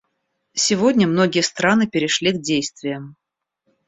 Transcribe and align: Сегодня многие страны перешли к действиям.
Сегодня 0.55 1.05
многие 1.05 1.41
страны 1.41 1.85
перешли 1.85 2.31
к 2.31 2.41
действиям. 2.41 3.17